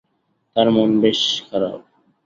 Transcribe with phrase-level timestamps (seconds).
[0.55, 1.79] তাঁর মন বেশ খারাপ।